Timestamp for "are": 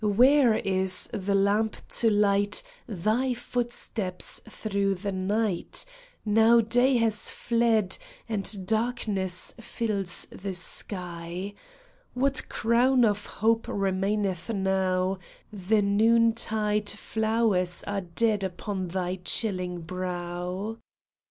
17.85-18.01